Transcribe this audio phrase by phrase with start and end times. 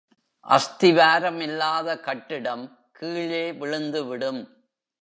[0.47, 2.63] அஸ்திவாரம் இல்லாத கட்டிடம்
[2.91, 4.41] கீழே விழுந்து விடும்.